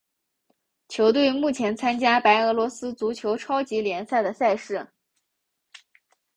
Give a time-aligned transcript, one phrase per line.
[0.89, 4.87] 球队目前参加白俄罗斯足球超级联赛的赛事。